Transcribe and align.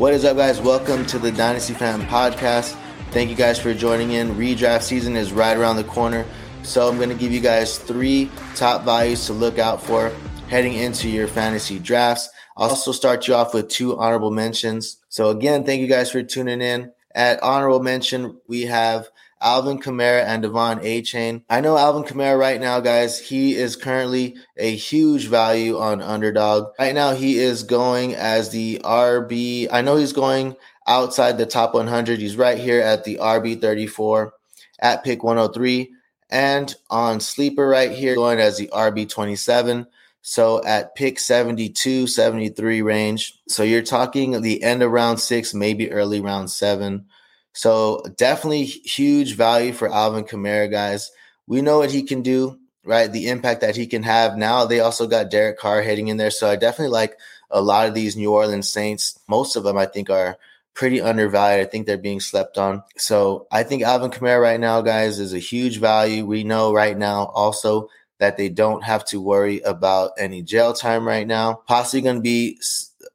What 0.00 0.14
is 0.14 0.24
up, 0.24 0.38
guys? 0.38 0.62
Welcome 0.62 1.04
to 1.08 1.18
the 1.18 1.30
Dynasty 1.30 1.74
Fan 1.74 2.00
Podcast. 2.06 2.74
Thank 3.10 3.28
you 3.28 3.36
guys 3.36 3.58
for 3.58 3.74
joining 3.74 4.12
in. 4.12 4.30
Redraft 4.30 4.80
season 4.80 5.14
is 5.14 5.30
right 5.30 5.54
around 5.54 5.76
the 5.76 5.84
corner. 5.84 6.24
So 6.62 6.88
I'm 6.88 6.96
going 6.96 7.10
to 7.10 7.14
give 7.14 7.32
you 7.32 7.40
guys 7.40 7.76
three 7.76 8.30
top 8.54 8.82
values 8.82 9.26
to 9.26 9.34
look 9.34 9.58
out 9.58 9.82
for 9.82 10.10
heading 10.48 10.72
into 10.72 11.06
your 11.10 11.28
fantasy 11.28 11.78
drafts. 11.78 12.30
I'll 12.56 12.70
also 12.70 12.92
start 12.92 13.28
you 13.28 13.34
off 13.34 13.52
with 13.52 13.68
two 13.68 13.98
honorable 13.98 14.30
mentions. 14.30 14.96
So 15.10 15.28
again, 15.28 15.64
thank 15.64 15.82
you 15.82 15.86
guys 15.86 16.10
for 16.10 16.22
tuning 16.22 16.62
in. 16.62 16.92
At 17.14 17.42
honorable 17.42 17.82
mention, 17.82 18.38
we 18.48 18.62
have 18.62 19.10
Alvin 19.40 19.80
Kamara 19.80 20.22
and 20.24 20.44
De'Von 20.44 20.82
Achane. 20.82 21.42
I 21.48 21.60
know 21.60 21.78
Alvin 21.78 22.04
Kamara 22.04 22.38
right 22.38 22.60
now, 22.60 22.80
guys. 22.80 23.18
He 23.18 23.56
is 23.56 23.76
currently 23.76 24.36
a 24.56 24.74
huge 24.74 25.26
value 25.28 25.78
on 25.78 26.02
underdog. 26.02 26.72
Right 26.78 26.94
now, 26.94 27.14
he 27.14 27.38
is 27.38 27.62
going 27.62 28.14
as 28.14 28.50
the 28.50 28.80
RB. 28.84 29.68
I 29.72 29.80
know 29.80 29.96
he's 29.96 30.12
going 30.12 30.56
outside 30.86 31.38
the 31.38 31.46
top 31.46 31.74
100. 31.74 32.18
He's 32.18 32.36
right 32.36 32.58
here 32.58 32.80
at 32.80 33.04
the 33.04 33.16
RB 33.16 33.60
34 33.60 34.32
at 34.80 35.04
pick 35.04 35.22
103 35.22 35.92
and 36.30 36.74
on 36.88 37.20
sleeper 37.20 37.66
right 37.66 37.90
here 37.90 38.14
going 38.14 38.40
as 38.40 38.58
the 38.58 38.68
RB 38.68 39.08
27. 39.08 39.86
So 40.22 40.62
at 40.64 40.94
pick 40.94 41.18
72, 41.18 42.06
73 42.06 42.82
range. 42.82 43.38
So 43.48 43.62
you're 43.62 43.82
talking 43.82 44.40
the 44.40 44.62
end 44.62 44.82
of 44.82 44.90
round 44.90 45.18
six, 45.18 45.54
maybe 45.54 45.90
early 45.90 46.20
round 46.20 46.50
seven. 46.50 47.06
So 47.52 48.02
definitely 48.16 48.64
huge 48.64 49.34
value 49.34 49.72
for 49.72 49.92
Alvin 49.92 50.24
Kamara, 50.24 50.70
guys. 50.70 51.10
We 51.46 51.62
know 51.62 51.78
what 51.78 51.90
he 51.90 52.02
can 52.02 52.22
do, 52.22 52.58
right? 52.84 53.10
The 53.10 53.28
impact 53.28 53.60
that 53.62 53.76
he 53.76 53.86
can 53.86 54.02
have. 54.04 54.36
Now 54.36 54.64
they 54.64 54.80
also 54.80 55.06
got 55.06 55.30
Derek 55.30 55.58
Carr 55.58 55.82
heading 55.82 56.08
in 56.08 56.16
there. 56.16 56.30
So 56.30 56.48
I 56.48 56.56
definitely 56.56 56.92
like 56.92 57.18
a 57.50 57.60
lot 57.60 57.88
of 57.88 57.94
these 57.94 58.16
New 58.16 58.32
Orleans 58.32 58.68
Saints. 58.68 59.18
Most 59.28 59.56
of 59.56 59.64
them 59.64 59.76
I 59.76 59.86
think 59.86 60.10
are 60.10 60.38
pretty 60.74 61.00
undervalued. 61.00 61.66
I 61.66 61.68
think 61.68 61.86
they're 61.86 61.98
being 61.98 62.20
slept 62.20 62.56
on. 62.56 62.84
So 62.96 63.46
I 63.50 63.64
think 63.64 63.82
Alvin 63.82 64.10
Kamara 64.10 64.40
right 64.40 64.60
now, 64.60 64.80
guys, 64.80 65.18
is 65.18 65.34
a 65.34 65.38
huge 65.38 65.78
value. 65.78 66.24
We 66.24 66.44
know 66.44 66.72
right 66.72 66.96
now 66.96 67.26
also 67.34 67.88
that 68.18 68.36
they 68.36 68.48
don't 68.48 68.84
have 68.84 69.04
to 69.06 69.20
worry 69.20 69.60
about 69.60 70.12
any 70.18 70.42
jail 70.42 70.72
time 70.72 71.06
right 71.06 71.26
now. 71.26 71.54
Possibly 71.66 72.02
going 72.02 72.16
to 72.16 72.22
be 72.22 72.60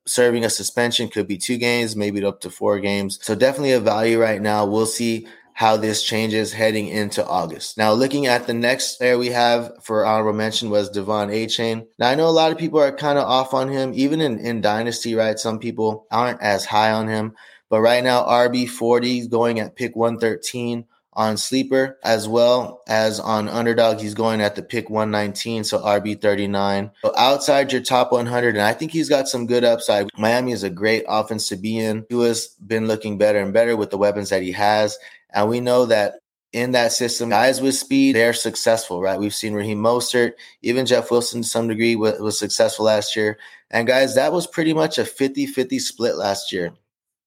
serving 0.08 0.45
a 0.45 0.50
suspension, 0.50 1.09
could 1.09 1.28
be 1.28 1.38
two 1.38 1.58
games, 1.58 1.95
maybe 1.95 2.23
up 2.23 2.42
to 2.42 2.50
four 2.50 2.80
games. 2.80 3.20
So 3.22 3.36
definitely 3.36 3.72
a 3.72 3.80
value 3.80 4.20
right 4.20 4.42
now. 4.42 4.66
We'll 4.66 4.86
see 4.86 5.28
how 5.56 5.78
this 5.78 6.03
changes 6.03 6.52
heading 6.52 6.89
into 6.89 7.25
August. 7.25 7.78
Now, 7.78 7.94
looking 7.94 8.26
at 8.26 8.45
the 8.45 8.53
next 8.53 8.98
player 8.98 9.17
we 9.17 9.30
have 9.30 9.72
for 9.81 10.06
honorable 10.06 10.38
mention 10.38 10.70
was 10.70 10.89
De'Von 10.89 11.31
Achane. 11.33 11.88
Now, 11.98 12.09
I 12.09 12.16
know 12.16 12.28
a 12.28 12.30
lot 12.30 12.52
of 12.52 12.58
people 12.58 12.80
are 12.80 12.92
kind 12.92 13.17
of 13.17 13.23
off 13.23 13.53
on 13.53 13.70
him, 13.70 13.94
even 13.95 14.20
in, 14.20 14.38
in 14.39 14.59
Dynasty, 14.59 15.16
right? 15.16 15.39
Some 15.39 15.59
people 15.59 16.08
aren't 16.11 16.42
as 16.42 16.66
high 16.66 16.92
on 16.92 17.08
him. 17.08 17.36
But 17.70 17.80
right 17.80 18.03
now, 18.03 18.23
RB40 18.23 19.30
going 19.30 19.61
at 19.61 19.78
pick 19.78 19.95
113 19.95 20.86
on 21.16 21.38
sleeper 21.38 21.97
as 22.03 22.27
well 22.27 22.81
as 22.88 23.19
on 23.19 23.47
underdog. 23.47 23.99
He's 23.99 24.13
going 24.13 24.41
at 24.41 24.55
the 24.55 24.63
pick 24.63 24.89
119, 24.89 25.63
so 25.63 25.80
RB 25.80 26.21
39. 26.21 26.91
So 27.03 27.13
outside 27.17 27.71
your 27.71 27.81
top 27.81 28.11
100, 28.11 28.55
and 28.55 28.63
I 28.63 28.73
think 28.73 28.91
he's 28.91 29.09
got 29.09 29.27
some 29.27 29.47
good 29.47 29.63
upside. 29.63 30.09
Miami 30.17 30.52
is 30.52 30.63
a 30.63 30.69
great 30.69 31.05
offense 31.08 31.47
to 31.49 31.55
be 31.55 31.80
in. 31.80 32.05
He 32.09 32.21
has 32.23 32.47
been 32.66 32.88
looking 32.88 33.17
better 33.17 33.39
and 33.39 33.53
better 33.53 33.77
with 33.77 33.91
the 33.91 33.97
weapons 33.97 34.30
that 34.30 34.41
he 34.41 34.52
has. 34.52 34.97
And 35.33 35.49
we 35.49 35.59
know 35.59 35.86
that 35.86 36.16
in 36.52 36.71
that 36.71 36.93
system, 36.93 37.30
guys 37.30 37.61
with 37.61 37.75
speed, 37.75 38.16
they're 38.16 38.33
successful, 38.33 39.02
right? 39.02 39.19
We've 39.19 39.36
seen 39.36 39.53
Raheem 39.53 39.80
Mostert, 39.80 40.33
even 40.61 40.86
Jeff 40.86 41.11
Wilson 41.11 41.41
to 41.41 41.47
some 41.47 41.67
degree 41.67 41.95
was, 41.95 42.19
was 42.19 42.39
successful 42.39 42.86
last 42.86 43.16
year. 43.16 43.38
And 43.71 43.88
guys, 43.88 44.16
that 44.16 44.31
was 44.31 44.47
pretty 44.47 44.73
much 44.73 44.97
a 44.97 45.05
50 45.05 45.47
50 45.47 45.80
split 45.80 46.16
last 46.16 46.53
year. 46.53 46.73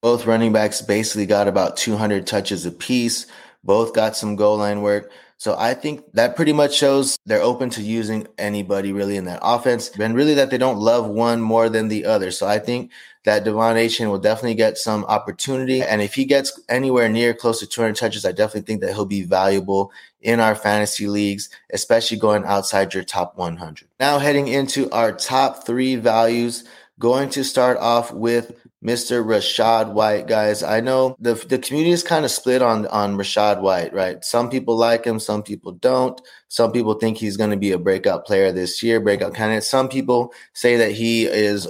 Both 0.00 0.26
running 0.26 0.52
backs 0.52 0.80
basically 0.80 1.26
got 1.26 1.48
about 1.48 1.76
200 1.76 2.26
touches 2.26 2.64
apiece. 2.64 3.26
Both 3.68 3.92
got 3.92 4.16
some 4.16 4.34
goal 4.34 4.56
line 4.56 4.80
work. 4.80 5.12
So 5.36 5.54
I 5.58 5.74
think 5.74 6.10
that 6.14 6.36
pretty 6.36 6.54
much 6.54 6.74
shows 6.74 7.18
they're 7.26 7.42
open 7.42 7.68
to 7.70 7.82
using 7.82 8.26
anybody 8.38 8.94
really 8.94 9.18
in 9.18 9.26
that 9.26 9.40
offense 9.42 9.90
and 9.90 10.14
really 10.14 10.32
that 10.32 10.48
they 10.48 10.56
don't 10.56 10.78
love 10.78 11.06
one 11.06 11.42
more 11.42 11.68
than 11.68 11.88
the 11.88 12.06
other. 12.06 12.30
So 12.30 12.46
I 12.46 12.60
think 12.60 12.90
that 13.24 13.44
De'Von 13.44 13.76
Achane 13.76 14.10
will 14.10 14.18
definitely 14.18 14.54
get 14.54 14.78
some 14.78 15.04
opportunity. 15.04 15.82
And 15.82 16.00
if 16.00 16.14
he 16.14 16.24
gets 16.24 16.58
anywhere 16.70 17.10
near 17.10 17.34
close 17.34 17.60
to 17.60 17.66
200 17.66 17.94
touches, 17.94 18.24
I 18.24 18.32
definitely 18.32 18.62
think 18.62 18.80
that 18.80 18.94
he'll 18.94 19.04
be 19.04 19.22
valuable 19.22 19.92
in 20.22 20.40
our 20.40 20.54
fantasy 20.54 21.06
leagues, 21.06 21.50
especially 21.70 22.16
going 22.16 22.46
outside 22.46 22.94
your 22.94 23.04
top 23.04 23.36
100. 23.36 23.86
Now 24.00 24.18
heading 24.18 24.48
into 24.48 24.90
our 24.92 25.12
top 25.12 25.66
three 25.66 25.94
values, 25.94 26.64
going 26.98 27.28
to 27.30 27.44
start 27.44 27.76
off 27.76 28.12
with 28.12 28.52
Mr. 28.84 29.24
Rachaad 29.24 29.92
White, 29.92 30.28
guys. 30.28 30.62
I 30.62 30.80
know 30.80 31.16
the 31.18 31.34
the 31.34 31.58
community 31.58 31.90
is 31.90 32.04
kind 32.04 32.24
of 32.24 32.30
split 32.30 32.62
on 32.62 32.86
on 32.86 33.16
Rachaad 33.16 33.60
White, 33.60 33.92
right? 33.92 34.24
Some 34.24 34.48
people 34.48 34.76
like 34.76 35.04
him, 35.04 35.18
some 35.18 35.42
people 35.42 35.72
don't. 35.72 36.20
Some 36.48 36.70
people 36.70 36.94
think 36.94 37.18
he's 37.18 37.36
going 37.36 37.50
to 37.50 37.56
be 37.56 37.72
a 37.72 37.78
breakout 37.78 38.24
player 38.24 38.52
this 38.52 38.82
year, 38.82 39.00
breakout 39.00 39.34
candidate. 39.34 39.64
Some 39.64 39.88
people 39.88 40.32
say 40.52 40.76
that 40.76 40.92
he 40.92 41.26
is 41.26 41.68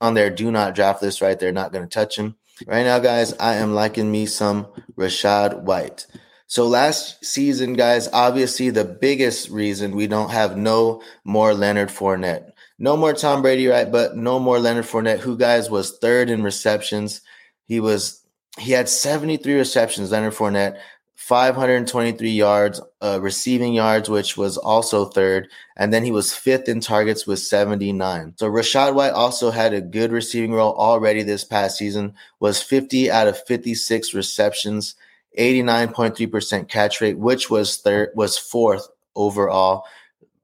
on 0.00 0.14
their 0.14 0.30
do 0.30 0.52
not 0.52 0.74
draft 0.74 1.02
list, 1.02 1.20
right? 1.20 1.38
They're 1.38 1.52
not 1.52 1.72
going 1.72 1.84
to 1.84 1.90
touch 1.92 2.16
him. 2.16 2.36
Right 2.66 2.84
now, 2.84 3.00
guys, 3.00 3.34
I 3.34 3.54
am 3.54 3.74
liking 3.74 4.10
me 4.10 4.26
some 4.26 4.68
Rachaad 4.96 5.62
White. 5.62 6.06
So 6.46 6.66
last 6.66 7.24
season, 7.24 7.72
guys, 7.72 8.08
obviously 8.12 8.70
the 8.70 8.84
biggest 8.84 9.50
reason 9.50 9.96
we 9.96 10.06
don't 10.06 10.30
have 10.30 10.56
no 10.56 11.02
more 11.24 11.52
Leonard 11.54 11.88
Fournette. 11.88 12.52
No 12.78 12.96
more 12.96 13.14
Tom 13.14 13.42
Brady, 13.42 13.66
right? 13.66 13.90
But 13.90 14.16
no 14.16 14.38
more 14.38 14.58
Leonard 14.58 14.84
Fournette, 14.84 15.20
who 15.20 15.36
guys 15.36 15.70
was 15.70 15.96
third 15.98 16.28
in 16.28 16.42
receptions. 16.42 17.22
He 17.64 17.80
was 17.80 18.22
he 18.58 18.72
had 18.72 18.88
73 18.88 19.54
receptions, 19.54 20.12
Leonard 20.12 20.34
Fournette, 20.34 20.78
523 21.16 22.30
yards, 22.30 22.80
uh, 23.02 23.18
receiving 23.20 23.74
yards, 23.74 24.08
which 24.08 24.36
was 24.36 24.56
also 24.56 25.06
third. 25.06 25.48
And 25.76 25.92
then 25.92 26.04
he 26.04 26.12
was 26.12 26.34
fifth 26.34 26.68
in 26.68 26.80
targets 26.80 27.26
with 27.26 27.38
79. 27.38 28.34
So 28.36 28.48
Rachaad 28.48 28.94
White 28.94 29.12
also 29.12 29.50
had 29.50 29.72
a 29.72 29.80
good 29.80 30.12
receiving 30.12 30.52
role 30.52 30.74
already 30.74 31.22
this 31.22 31.44
past 31.44 31.78
season, 31.78 32.14
was 32.40 32.62
50 32.62 33.10
out 33.10 33.28
of 33.28 33.42
56 33.46 34.14
receptions, 34.14 34.94
89.3% 35.38 36.68
catch 36.68 37.00
rate, 37.00 37.18
which 37.18 37.50
was 37.50 37.78
third, 37.78 38.10
was 38.14 38.38
fourth 38.38 38.86
overall 39.14 39.84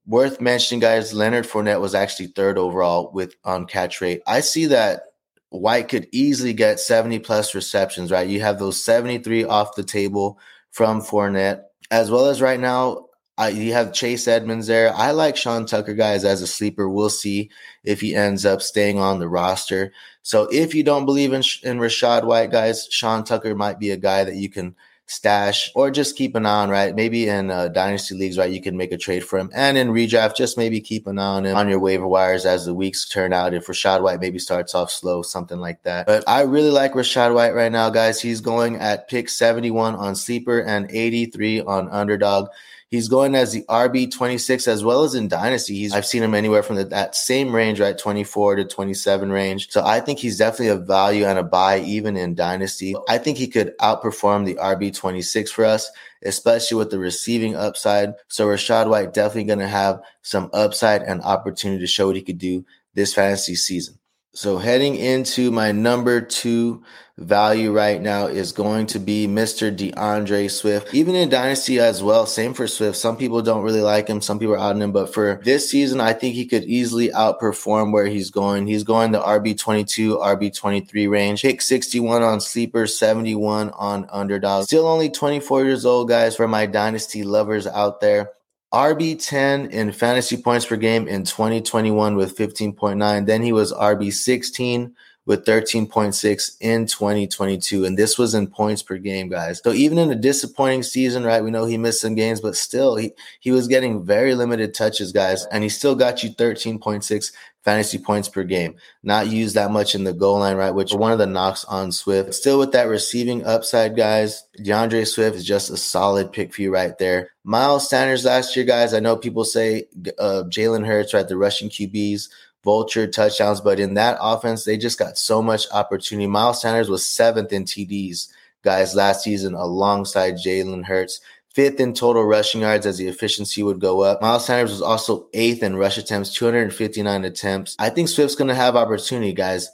worth 0.07 0.41
mentioning, 0.41 0.81
guys, 0.81 1.15
Leonard 1.15 1.47
Fournette 1.47 1.81
was 1.81 1.95
actually 1.95 2.29
third 2.29 2.59
overall 2.59 3.11
with 3.13 3.35
on 3.45 3.67
catch 3.67 4.01
rate. 4.01 4.23
I 4.27 4.41
see 4.41 4.67
that 4.67 5.03
White 5.51 5.89
could 5.89 6.09
easily 6.13 6.53
get 6.53 6.81
70 6.81 7.19
plus 7.21 7.55
receptions, 7.55 8.11
right? 8.11 8.29
You 8.29 8.41
have 8.41 8.59
those 8.59 8.83
73 8.83 9.45
off 9.45 9.75
the 9.75 9.85
table 9.85 10.39
from 10.71 11.03
Fournette, 11.03 11.65
as 11.91 12.11
well 12.11 12.27
as 12.27 12.41
right 12.41 12.61
now, 12.61 13.07
uh, 13.39 13.51
you 13.53 13.73
have 13.73 13.93
Chase 13.93 14.29
Edmonds 14.29 14.67
there. 14.67 14.95
I 14.95 15.11
like 15.11 15.37
Sean 15.37 15.67
Tucker, 15.67 15.95
guys, 15.95 16.25
as 16.25 16.43
a 16.43 16.47
sleeper. 16.47 16.89
We'll 16.89 17.11
see 17.11 17.51
if 17.83 18.01
he 18.01 18.15
ends 18.15 18.45
up 18.45 18.61
staying 18.63 18.99
on 18.99 19.21
the 19.21 19.29
roster. 19.29 19.93
So 20.23 20.49
if 20.53 20.75
you 20.75 20.85
don't 20.85 21.07
believe 21.07 21.33
in, 21.33 21.43
in 21.63 21.79
Rachaad 21.79 22.25
White, 22.25 22.51
guys, 22.51 22.89
Sean 22.91 23.25
Tucker 23.25 23.55
might 23.55 23.79
be 23.79 23.91
a 23.91 23.97
guy 23.97 24.25
that 24.25 24.37
you 24.37 24.51
can– 24.51 24.75
stash 25.07 25.71
or 25.75 25.91
just 25.91 26.17
keep 26.17 26.35
an 26.35 26.47
eye 26.47 26.63
on, 26.63 26.71
right? 26.71 26.95
Maybe 26.95 27.29
in 27.29 27.51
uh, 27.51 27.69
dynasty 27.69 28.15
leagues, 28.15 28.39
right? 28.39 28.51
You 28.51 28.63
can 28.63 28.77
make 28.77 28.93
a 28.93 28.97
trade 28.97 29.25
for 29.25 29.39
him. 29.39 29.51
And 29.55 29.77
in 29.77 29.89
redraft, 29.89 30.37
just 30.37 30.57
maybe 30.57 30.81
keep 30.81 31.07
an 31.07 31.19
eye 31.19 31.27
on 31.27 31.47
him 31.47 31.57
on 31.57 31.69
your 31.69 31.79
waiver 31.79 32.07
wires 32.07 32.47
as 32.47 32.65
the 32.65 32.75
weeks 32.75 33.09
turn 33.09 33.33
out. 33.33 33.55
If 33.55 33.67
Rachaad 33.67 34.03
White 34.03 34.21
maybe 34.21 34.39
starts 34.39 34.75
off 34.75 34.91
slow, 34.91 35.23
something 35.23 35.59
like 35.59 35.83
that. 35.83 36.07
But 36.07 36.25
I 36.27 36.43
really 36.43 36.71
like 36.71 36.93
Rachaad 36.93 37.35
White 37.35 37.55
right 37.55 37.73
now, 37.73 37.91
guys. 37.91 38.21
He's 38.21 38.41
going 38.41 38.77
at 38.77 39.09
pick 39.09 39.29
71 39.29 39.95
on 39.97 40.15
sleeper 40.15 40.61
and 40.61 40.91
83 40.91 41.63
on 41.63 41.89
underdog. 41.91 42.49
He's 42.93 43.09
going 43.09 43.35
as 43.35 43.53
the 43.53 43.63
RB 43.71 44.13
26 44.13 44.69
as 44.69 44.85
well 44.85 45.03
as 45.03 45.15
in 45.15 45.27
Dynasty. 45.27 45.75
He's 45.77 45.95
I've 45.95 46.05
seen 46.05 46.23
him 46.23 46.35
anywhere 46.35 46.63
from 46.63 46.77
the, 46.77 46.85
that 46.85 47.15
same 47.15 47.55
range, 47.55 47.81
right? 47.81 47.97
24 47.97 48.57
to 48.57 48.65
27 48.67 49.33
range. 49.33 49.71
So 49.71 49.83
I 49.83 50.01
think 50.01 50.19
he's 50.19 50.37
definitely 50.37 50.69
a 50.69 50.77
value 50.77 51.25
and 51.25 51.39
a 51.39 51.43
buy 51.43 51.81
even 51.81 52.19
in 52.19 52.35
Dynasty. 52.35 52.95
I 53.09 53.17
think 53.17 53.39
he 53.39 53.49
could 53.49 53.73
outperform 53.79 54.45
the 54.45 54.57
RB 54.57 54.95
26 54.95 55.51
for 55.51 55.65
us, 55.65 55.91
especially 56.23 56.77
with 56.77 56.91
the 56.91 56.99
receiving 56.99 57.57
upside. 57.57 58.13
So 58.29 58.47
Rachaad 58.47 58.91
White 58.91 59.15
definitely 59.15 59.45
going 59.45 59.61
to 59.61 59.69
have 59.69 60.03
some 60.21 60.51
upside 60.53 61.01
and 61.01 61.23
opportunity 61.23 61.81
to 61.81 61.87
show 61.87 62.09
what 62.09 62.17
he 62.17 62.21
could 62.21 62.37
do 62.37 62.63
this 62.93 63.15
fantasy 63.15 63.55
season. 63.55 63.99
So 64.35 64.57
heading 64.57 64.95
into 64.95 65.51
my 65.51 65.73
number 65.73 66.23
two 66.23 66.83
value 67.19 67.71
right 67.71 68.01
now 68.01 68.29
is 68.29 68.53
going 68.53 68.87
to 68.87 68.99
be 68.99 69.27
Mr. 69.27 69.71
D'Andre 69.77 70.49
Swift. 70.49 70.95
Even 70.95 71.15
in 71.15 71.29
Dynasty 71.29 71.79
as 71.79 72.03
well, 72.03 72.25
same 72.25 72.55
for 72.55 72.67
Swift. 72.67 72.97
Some 72.97 73.19
people 73.19 73.43
don't 73.43 73.63
really 73.63 73.83
like 73.83 74.09
him, 74.09 74.23
some 74.23 74.39
people 74.39 74.55
are 74.55 74.59
out 74.59 74.75
on 74.75 74.81
him, 74.81 74.91
but 74.91 75.13
for 75.13 75.39
this 75.45 75.71
season, 75.71 76.01
I 76.01 76.15
think 76.15 76.35
he 76.35 76.47
could 76.47 76.65
easily 76.65 77.11
outperform 77.11 77.93
where 77.93 78.07
he's 78.07 78.31
going. 78.31 78.67
He's 78.67 78.85
going 78.85 79.13
the 79.13 79.21
RB22, 79.21 80.19
RB23 80.19 81.11
range. 81.11 81.43
Pick 81.43 81.61
61 81.61 82.23
on 82.23 82.41
sleeper, 82.41 82.87
71 82.87 83.69
on 83.73 84.07
underdog. 84.11 84.65
Still 84.65 84.87
only 84.87 85.11
24 85.11 85.65
years 85.65 85.85
old, 85.85 86.09
guys, 86.09 86.35
for 86.37 86.49
my 86.49 86.65
Dynasty 86.65 87.23
lovers 87.23 87.67
out 87.67 88.01
there. 88.01 88.31
RB10 88.73 89.71
in 89.71 89.93
fantasy 89.93 90.37
points 90.37 90.65
per 90.65 90.77
game 90.77 91.07
in 91.07 91.25
2021 91.25 92.17
with 92.17 92.37
15.9. 92.37 93.27
Then 93.27 93.43
he 93.43 93.53
was 93.53 93.73
RB16 93.73 94.93
with 95.25 95.45
13.6 95.45 96.57
in 96.61 96.87
2022. 96.87 97.85
And 97.85 97.97
this 97.97 98.19
was 98.19 98.35
in 98.35 98.49
points 98.49 98.83
per 98.83 98.97
game, 98.97 99.29
guys. 99.29 99.61
So 99.63 99.73
even 99.73 99.99
in 99.99 100.11
a 100.11 100.17
disappointing 100.17 100.83
season, 100.83 101.25
right? 101.25 101.45
We 101.45 101.51
know 101.51 101.65
he 101.65 101.79
missed 101.79 102.01
some 102.01 102.15
games, 102.15 102.41
but 102.41 102.57
still 102.57 102.97
he, 102.97 103.13
he 103.41 103.53
was 103.53 103.69
getting 103.69 104.05
very 104.05 104.35
limited 104.35 104.75
touches, 104.75 105.13
guys. 105.13 105.47
And 105.47 105.63
he 105.63 105.69
still 105.69 105.95
got 105.95 106.25
you 106.25 106.31
13.6 106.31 107.33
fantasy 107.63 107.99
points 107.99 108.29
per 108.29 108.43
game. 108.43 108.75
Not 109.05 109.29
used 109.29 109.55
that 109.55 109.71
much 109.71 109.95
in 109.95 110.03
the 110.03 110.13
goal 110.13 110.41
line, 110.41 110.57
right? 110.57 110.75
Which 110.75 110.93
one 110.93 111.13
of 111.13 111.19
the 111.19 111.27
knocks 111.27 111.65
on 111.67 111.93
Swift. 111.93 112.35
Still 112.35 112.59
with 112.59 112.73
that 112.73 112.89
receiving 112.89 113.45
upside, 113.45 113.97
guys. 113.97 114.45
D'Andre 114.63 115.05
Swift 115.05 115.37
is 115.37 115.45
just 115.45 115.71
a 115.71 115.77
solid 115.77 116.33
pick 116.33 116.53
for 116.53 116.63
you 116.63 116.73
right 116.73 116.99
there. 116.99 117.31
Miles 117.45 117.89
Sanders 117.89 118.25
last 118.25 118.57
year, 118.57 118.65
guys. 118.65 118.95
I 118.95 119.01
know 119.01 119.17
people 119.17 119.45
say 119.45 119.85
uh, 120.19 120.45
Jalen 120.49 120.87
Hurts, 120.87 121.15
right? 121.15 121.27
The 121.27 121.37
rushing 121.37 121.69
QBs 121.69 122.29
vulture 122.65 123.07
touchdowns, 123.07 123.61
but 123.61 123.81
in 123.81 123.95
that 123.95 124.19
offense, 124.21 124.65
they 124.65 124.77
just 124.77 124.99
got 124.99 125.19
so 125.19 125.43
much 125.43 125.67
opportunity. 125.73 126.27
Miles 126.27 126.61
Sanders 126.61 126.89
was 126.89 127.07
seventh 127.07 127.53
in 127.53 127.65
TDs, 127.65 128.29
guys, 128.63 128.95
last 128.95 129.25
season 129.25 129.55
alongside 129.55 130.35
Jalen 130.35 130.85
Hurts. 130.85 131.21
Fifth 131.55 131.81
in 131.81 131.93
total 131.93 132.25
rushing 132.25 132.63
yards 132.63 132.87
as 132.87 132.97
the 132.97 133.09
efficiency 133.09 133.63
would 133.63 133.79
go 133.79 134.01
up. 134.01 134.23
Miles 134.23 134.47
Sanders 134.47 134.71
was 134.71 134.81
also 134.81 135.29
eighth 135.35 135.63
in 135.63 135.77
rush 135.77 135.99
attempts, 135.99 136.33
259 136.33 137.25
attempts. 137.25 137.77
I 137.79 137.91
think 137.91 138.09
Swift's 138.09 138.37
going 138.37 138.49
to 138.49 138.55
have 138.55 138.75
opportunity, 138.75 139.35
guys. 139.35 139.69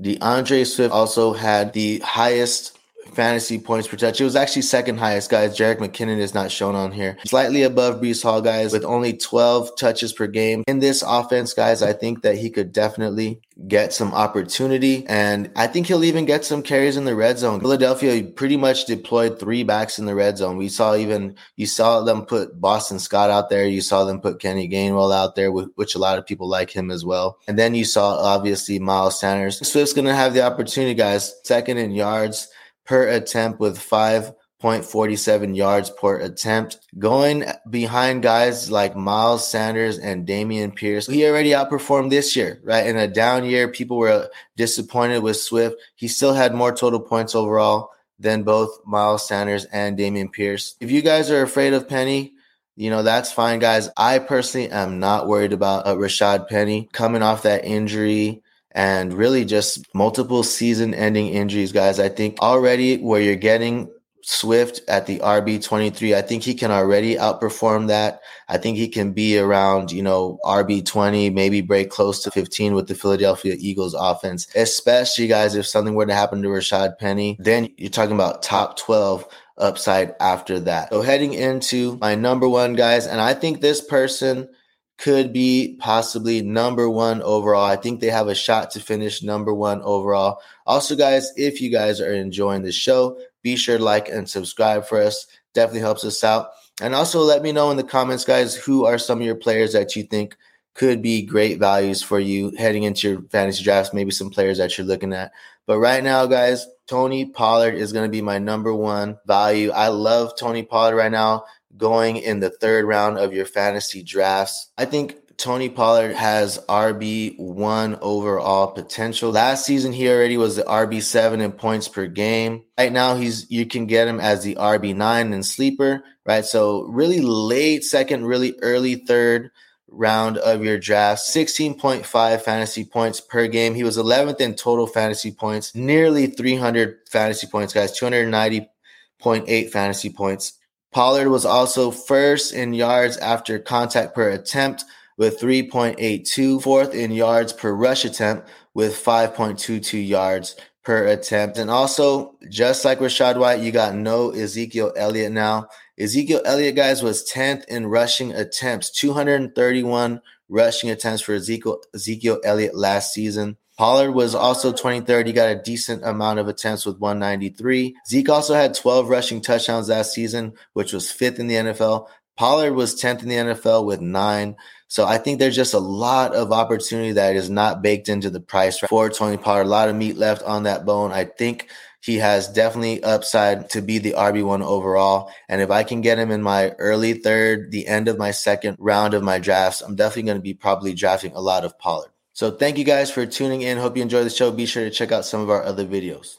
D'Andre 0.00 0.64
Swift 0.64 0.92
also 0.92 1.32
had 1.32 1.72
the 1.72 1.98
highest 1.98 2.75
fantasy 3.16 3.58
points 3.58 3.88
per 3.88 3.96
touch. 3.96 4.20
It 4.20 4.24
was 4.24 4.36
actually 4.36 4.62
second 4.62 4.98
highest, 4.98 5.30
guys. 5.30 5.58
Jerick 5.58 5.78
McKinnon 5.78 6.18
is 6.18 6.34
not 6.34 6.52
shown 6.52 6.74
on 6.74 6.92
here. 6.92 7.16
Slightly 7.24 7.62
above 7.62 8.00
Breece 8.00 8.22
Hall, 8.22 8.42
guys, 8.42 8.72
with 8.72 8.84
only 8.84 9.16
12 9.16 9.76
touches 9.76 10.12
per 10.12 10.26
game. 10.26 10.62
In 10.68 10.78
this 10.80 11.02
offense, 11.02 11.54
guys, 11.54 11.82
I 11.82 11.94
think 11.94 12.22
that 12.22 12.36
he 12.36 12.50
could 12.50 12.72
definitely 12.72 13.40
get 13.66 13.94
some 13.94 14.12
opportunity. 14.12 15.06
And 15.08 15.50
I 15.56 15.66
think 15.66 15.86
he'll 15.86 16.04
even 16.04 16.26
get 16.26 16.44
some 16.44 16.62
carries 16.62 16.98
in 16.98 17.06
the 17.06 17.16
red 17.16 17.38
zone. 17.38 17.60
Philadelphia 17.60 18.22
pretty 18.22 18.58
much 18.58 18.84
deployed 18.84 19.40
three 19.40 19.64
backs 19.64 19.98
in 19.98 20.04
the 20.04 20.14
red 20.14 20.36
zone. 20.36 20.58
We 20.58 20.68
saw 20.68 20.94
even, 20.94 21.36
you 21.56 21.66
saw 21.66 22.02
them 22.02 22.26
put 22.26 22.60
Boston 22.60 22.98
Scott 22.98 23.30
out 23.30 23.48
there. 23.48 23.66
You 23.66 23.80
saw 23.80 24.04
them 24.04 24.20
put 24.20 24.40
Kenny 24.40 24.68
Gainwell 24.68 25.14
out 25.14 25.36
there, 25.36 25.50
which 25.50 25.94
a 25.94 25.98
lot 25.98 26.18
of 26.18 26.26
people 26.26 26.48
like 26.48 26.70
him 26.70 26.90
as 26.90 27.02
well. 27.02 27.38
And 27.48 27.58
then 27.58 27.74
you 27.74 27.86
saw 27.86 28.18
obviously 28.18 28.78
Miles 28.78 29.18
Sanders. 29.18 29.66
Swift's 29.66 29.94
going 29.94 30.06
to 30.06 30.14
have 30.14 30.34
the 30.34 30.42
opportunity, 30.42 30.92
guys. 30.92 31.34
Second 31.44 31.78
in 31.78 31.92
yards 31.92 32.48
per 32.86 33.08
attempt 33.08 33.60
with 33.60 33.78
5.47 33.78 35.56
yards 35.56 35.90
per 35.90 36.18
attempt. 36.20 36.78
Going 36.98 37.44
behind 37.68 38.22
guys 38.22 38.70
like 38.70 38.96
Miles 38.96 39.46
Sanders 39.46 39.98
and 39.98 40.26
Dameon 40.26 40.74
Pierce, 40.74 41.06
he 41.06 41.26
already 41.26 41.50
outperformed 41.50 42.10
this 42.10 42.34
year, 42.36 42.60
right? 42.64 42.86
In 42.86 42.96
a 42.96 43.08
down 43.08 43.44
year, 43.44 43.68
people 43.68 43.98
were 43.98 44.30
disappointed 44.56 45.22
with 45.22 45.36
Swift. 45.36 45.76
He 45.96 46.08
still 46.08 46.32
had 46.32 46.54
more 46.54 46.74
total 46.74 47.00
points 47.00 47.34
overall 47.34 47.90
than 48.18 48.44
both 48.44 48.80
Miles 48.86 49.28
Sanders 49.28 49.66
and 49.66 49.98
Dameon 49.98 50.32
Pierce. 50.32 50.76
If 50.80 50.90
you 50.90 51.02
guys 51.02 51.30
are 51.30 51.42
afraid 51.42 51.74
of 51.74 51.88
Penny, 51.88 52.32
you 52.76 52.90
know, 52.90 53.02
that's 53.02 53.32
fine, 53.32 53.58
guys. 53.58 53.88
I 53.96 54.18
personally 54.18 54.70
am 54.70 55.00
not 55.00 55.26
worried 55.26 55.52
about 55.52 55.86
uh, 55.86 55.94
Rashad 55.96 56.48
Penny 56.48 56.88
coming 56.92 57.22
off 57.22 57.42
that 57.42 57.64
injury 57.64 58.42
and 58.76 59.14
really 59.14 59.44
just 59.46 59.82
multiple 59.94 60.42
season 60.42 60.92
ending 60.94 61.28
injuries, 61.28 61.72
guys. 61.72 61.98
I 61.98 62.10
think 62.10 62.38
already 62.40 62.98
where 62.98 63.22
you're 63.22 63.34
getting 63.34 63.90
Swift 64.22 64.82
at 64.86 65.06
the 65.06 65.18
RB 65.20 65.64
23, 65.64 66.14
I 66.14 66.20
think 66.20 66.42
he 66.42 66.52
can 66.52 66.70
already 66.70 67.14
outperform 67.14 67.86
that. 67.88 68.20
I 68.48 68.58
think 68.58 68.76
he 68.76 68.88
can 68.88 69.12
be 69.12 69.38
around, 69.38 69.92
you 69.92 70.02
know, 70.02 70.38
RB 70.44 70.84
20, 70.84 71.30
maybe 71.30 71.62
break 71.62 71.88
close 71.88 72.22
to 72.24 72.30
15 72.30 72.74
with 72.74 72.86
the 72.88 72.94
Philadelphia 72.94 73.56
Eagles 73.58 73.94
offense, 73.94 74.46
especially 74.54 75.26
guys, 75.26 75.54
if 75.54 75.66
something 75.66 75.94
were 75.94 76.06
to 76.06 76.14
happen 76.14 76.42
to 76.42 76.48
Rashad 76.48 76.98
Penny, 76.98 77.36
then 77.40 77.68
you're 77.78 77.88
talking 77.88 78.14
about 78.14 78.42
top 78.42 78.76
12 78.76 79.26
upside 79.56 80.14
after 80.20 80.60
that. 80.60 80.90
So 80.90 81.00
heading 81.00 81.32
into 81.32 81.96
my 82.00 82.14
number 82.14 82.46
one 82.46 82.74
guys, 82.74 83.06
and 83.06 83.22
I 83.22 83.32
think 83.32 83.60
this 83.60 83.80
person 83.80 84.50
could 84.98 85.32
be 85.32 85.76
possibly 85.78 86.42
number 86.42 86.88
one 86.88 87.20
overall. 87.22 87.64
I 87.64 87.76
think 87.76 88.00
they 88.00 88.10
have 88.10 88.28
a 88.28 88.34
shot 88.34 88.70
to 88.72 88.80
finish 88.80 89.22
number 89.22 89.52
one 89.52 89.82
overall. 89.82 90.40
Also, 90.66 90.96
guys, 90.96 91.32
if 91.36 91.60
you 91.60 91.70
guys 91.70 92.00
are 92.00 92.14
enjoying 92.14 92.62
the 92.62 92.72
show, 92.72 93.18
be 93.42 93.56
sure 93.56 93.78
to 93.78 93.84
like 93.84 94.08
and 94.08 94.28
subscribe 94.28 94.86
for 94.86 95.00
us. 95.00 95.26
Definitely 95.54 95.80
helps 95.80 96.04
us 96.04 96.24
out. 96.24 96.50
And 96.80 96.94
also 96.94 97.20
let 97.20 97.42
me 97.42 97.52
know 97.52 97.70
in 97.70 97.76
the 97.76 97.84
comments, 97.84 98.24
guys, 98.24 98.54
who 98.54 98.84
are 98.84 98.98
some 98.98 99.20
of 99.20 99.26
your 99.26 99.36
players 99.36 99.72
that 99.72 99.96
you 99.96 100.02
think 100.02 100.36
could 100.74 101.00
be 101.00 101.22
great 101.22 101.58
values 101.58 102.02
for 102.02 102.20
you 102.20 102.52
heading 102.56 102.82
into 102.82 103.08
your 103.08 103.22
fantasy 103.30 103.64
drafts, 103.64 103.94
maybe 103.94 104.10
some 104.10 104.30
players 104.30 104.58
that 104.58 104.76
you're 104.76 104.86
looking 104.86 105.14
at. 105.14 105.32
But 105.66 105.78
right 105.78 106.04
now, 106.04 106.26
guys, 106.26 106.66
Tony 106.86 107.24
Pollard 107.24 107.74
is 107.74 107.92
going 107.92 108.06
to 108.06 108.12
be 108.12 108.22
my 108.22 108.38
number 108.38 108.74
one 108.74 109.18
value. 109.26 109.70
I 109.70 109.88
love 109.88 110.34
Tony 110.38 110.62
Pollard 110.62 110.96
right 110.96 111.10
now 111.10 111.44
going 111.76 112.16
in 112.16 112.40
the 112.40 112.50
third 112.50 112.84
round 112.84 113.18
of 113.18 113.32
your 113.32 113.46
fantasy 113.46 114.02
drafts. 114.02 114.70
I 114.78 114.84
think 114.84 115.16
Tony 115.36 115.68
Pollard 115.68 116.14
has 116.14 116.58
RB1 116.68 117.98
overall 118.00 118.68
potential. 118.68 119.30
Last 119.30 119.66
season, 119.66 119.92
he 119.92 120.08
already 120.08 120.36
was 120.36 120.56
the 120.56 120.62
RB7 120.62 121.40
in 121.40 121.52
points 121.52 121.88
per 121.88 122.06
game. 122.06 122.64
Right 122.78 122.92
now, 122.92 123.16
he's 123.16 123.50
you 123.50 123.66
can 123.66 123.86
get 123.86 124.08
him 124.08 124.18
as 124.18 124.42
the 124.42 124.54
RB9 124.54 125.34
in 125.34 125.42
sleeper, 125.42 126.02
right? 126.24 126.44
So 126.44 126.84
really 126.84 127.20
late 127.20 127.84
second, 127.84 128.24
really 128.24 128.54
early 128.62 128.94
third 128.94 129.50
round 129.88 130.38
of 130.38 130.64
your 130.64 130.78
draft. 130.78 131.22
16.5 131.22 132.40
fantasy 132.40 132.84
points 132.84 133.20
per 133.20 133.46
game. 133.46 133.74
He 133.74 133.84
was 133.84 133.98
11th 133.98 134.40
in 134.40 134.54
total 134.54 134.86
fantasy 134.86 135.32
points, 135.32 135.74
nearly 135.74 136.28
300 136.28 136.98
fantasy 137.10 137.46
points, 137.46 137.74
guys. 137.74 137.98
290.8 137.98 139.70
fantasy 139.70 140.10
points. 140.10 140.54
Pollard 140.96 141.28
was 141.28 141.44
also 141.44 141.90
first 141.90 142.54
in 142.54 142.72
yards 142.72 143.18
after 143.18 143.58
contact 143.58 144.14
per 144.14 144.30
attempt 144.30 144.82
with 145.18 145.38
3.82, 145.38 146.62
fourth 146.62 146.94
in 146.94 147.10
yards 147.10 147.52
per 147.52 147.74
rush 147.74 148.06
attempt 148.06 148.48
with 148.72 148.94
5.22 148.94 150.08
yards 150.08 150.56
per 150.82 151.06
attempt. 151.06 151.58
And 151.58 151.70
also, 151.70 152.38
just 152.48 152.82
like 152.86 153.00
Rachaad 153.00 153.38
White, 153.38 153.60
you 153.60 153.72
got 153.72 153.94
no 153.94 154.30
Ezekiel 154.30 154.94
Elliott 154.96 155.32
now. 155.32 155.68
Ezekiel 155.98 156.40
Elliott, 156.46 156.76
guys, 156.76 157.02
was 157.02 157.30
10th 157.30 157.66
in 157.66 157.88
rushing 157.88 158.32
attempts, 158.32 158.90
231 158.92 160.22
rushing 160.48 160.88
attempts 160.88 161.20
for 161.20 161.34
Ezekiel, 161.34 161.82
Ezekiel 161.94 162.40
Elliott 162.42 162.74
last 162.74 163.12
season. 163.12 163.58
Pollard 163.76 164.12
was 164.12 164.34
also 164.34 164.72
23rd. 164.72 165.26
He 165.26 165.32
got 165.32 165.50
a 165.50 165.62
decent 165.62 166.04
amount 166.04 166.38
of 166.38 166.48
attempts 166.48 166.86
with 166.86 166.98
193. 166.98 167.94
Zeke 168.08 168.28
also 168.30 168.54
had 168.54 168.74
12 168.74 169.08
rushing 169.08 169.40
touchdowns 169.42 169.90
last 169.90 170.14
season, 170.14 170.54
which 170.72 170.92
was 170.92 171.10
fifth 171.10 171.38
in 171.38 171.46
the 171.46 171.56
NFL. 171.56 172.08
Pollard 172.36 172.72
was 172.72 173.00
10th 173.00 173.22
in 173.22 173.28
the 173.28 173.34
NFL 173.34 173.86
with 173.86 174.00
nine. 174.00 174.56
So 174.88 175.06
I 175.06 175.18
think 175.18 175.38
there's 175.38 175.56
just 175.56 175.74
a 175.74 175.78
lot 175.78 176.34
of 176.34 176.52
opportunity 176.52 177.12
that 177.12 177.34
is 177.34 177.50
not 177.50 177.82
baked 177.82 178.08
into 178.08 178.30
the 178.30 178.40
price 178.40 178.78
for 178.78 179.10
Tony 179.10 179.36
Pollard. 179.36 179.66
A 179.66 179.68
lot 179.68 179.88
of 179.88 179.96
meat 179.96 180.16
left 180.16 180.42
on 180.42 180.62
that 180.62 180.84
bone. 180.84 181.12
I 181.12 181.24
think 181.24 181.68
he 182.00 182.16
has 182.16 182.48
definitely 182.48 183.02
upside 183.02 183.70
to 183.70 183.82
be 183.82 183.98
the 183.98 184.12
RB1 184.12 184.62
overall. 184.62 185.30
And 185.48 185.60
if 185.60 185.70
I 185.70 185.82
can 185.82 186.02
get 186.02 186.18
him 186.18 186.30
in 186.30 186.42
my 186.42 186.70
early 186.78 187.14
third, 187.14 187.72
the 187.72 187.86
end 187.88 188.06
of 188.06 188.18
my 188.18 188.30
second 188.30 188.76
round 188.78 189.14
of 189.14 189.22
my 189.22 189.38
drafts, 189.38 189.80
I'm 189.80 189.96
definitely 189.96 190.22
going 190.24 190.38
to 190.38 190.42
be 190.42 190.54
probably 190.54 190.94
drafting 190.94 191.32
a 191.32 191.40
lot 191.40 191.64
of 191.64 191.78
Pollard. 191.78 192.10
So 192.36 192.50
thank 192.50 192.76
you 192.76 192.84
guys 192.84 193.10
for 193.10 193.24
tuning 193.24 193.62
in. 193.62 193.78
Hope 193.78 193.96
you 193.96 194.02
enjoy 194.02 194.22
the 194.22 194.28
show. 194.28 194.50
Be 194.50 194.66
sure 194.66 194.84
to 194.84 194.90
check 194.90 195.10
out 195.10 195.24
some 195.24 195.40
of 195.40 195.48
our 195.48 195.62
other 195.62 195.86
videos. 195.86 196.36